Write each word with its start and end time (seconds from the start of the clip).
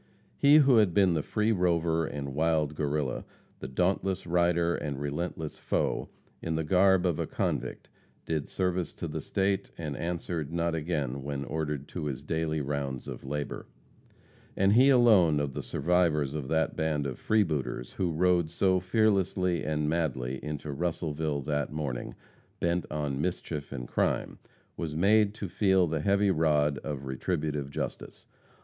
He 0.35 0.55
who 0.55 0.77
had 0.77 0.95
been 0.95 1.13
the 1.13 1.21
free 1.21 1.51
rover 1.51 2.07
and 2.07 2.33
wild 2.33 2.73
Guerrilla, 2.73 3.23
the 3.59 3.67
dauntless 3.67 4.25
rider 4.25 4.73
and 4.73 4.99
relentless 4.99 5.59
foe, 5.59 6.09
in 6.41 6.55
the 6.55 6.63
garb 6.63 7.05
of 7.05 7.19
a 7.19 7.27
convict 7.27 7.87
did 8.25 8.49
service 8.49 8.95
to 8.95 9.07
the 9.07 9.21
State, 9.21 9.69
and 9.77 9.95
answered 9.95 10.51
not 10.51 10.73
again 10.73 11.21
when 11.21 11.43
ordered 11.45 11.87
to 11.89 12.05
his 12.05 12.23
daily 12.23 12.61
rounds 12.61 13.07
of 13.07 13.23
labor. 13.23 13.67
And 14.57 14.73
he 14.73 14.89
alone 14.89 15.39
of 15.39 15.53
the 15.53 15.61
survivors 15.61 16.33
of 16.33 16.47
that 16.47 16.75
band 16.75 17.05
of 17.05 17.19
freebooters 17.19 17.91
who 17.93 18.11
rode 18.11 18.49
so 18.49 18.79
fearlessly 18.79 19.63
and 19.63 19.87
madly 19.87 20.43
into 20.43 20.71
Russellville 20.71 21.41
that 21.43 21.71
morning, 21.71 22.15
bent 22.59 22.87
on 22.89 23.21
mischief 23.21 23.71
and 23.71 23.87
crime, 23.87 24.39
was 24.75 24.95
made 24.95 25.35
to 25.35 25.47
feel 25.47 25.85
the 25.85 26.01
heavy 26.01 26.31
rod 26.31 26.79
of 26.79 27.05
retributive 27.05 27.69
justice. 27.69 28.25